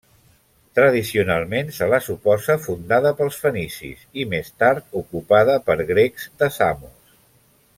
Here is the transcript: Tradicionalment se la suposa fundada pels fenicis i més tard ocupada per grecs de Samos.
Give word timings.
Tradicionalment 0.77 1.67
se 1.75 1.89
la 1.91 1.99
suposa 2.05 2.55
fundada 2.63 3.11
pels 3.19 3.37
fenicis 3.43 4.01
i 4.23 4.25
més 4.33 4.49
tard 4.63 4.99
ocupada 5.03 5.59
per 5.69 5.77
grecs 5.93 6.27
de 6.43 6.51
Samos. 6.57 7.15